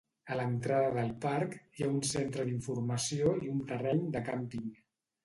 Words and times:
A 0.33 0.35
l'entrada 0.37 0.87
del 0.93 1.11
parc, 1.25 1.53
hi 1.77 1.85
ha 1.87 1.89
un 1.95 1.99
centre 2.11 2.45
d'informació 2.47 3.35
i 3.49 3.53
un 3.57 3.61
terreny 3.73 4.03
de 4.17 4.23
càmping. 4.31 4.65